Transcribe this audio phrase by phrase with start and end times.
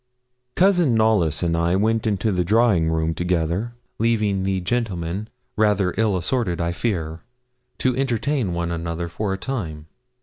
[0.55, 6.17] Cousin Knollys and I went into the drawing room together, leaving the gentlemen rather ill
[6.17, 7.21] assorted, I fear
[7.77, 9.85] to entertain one another for a time.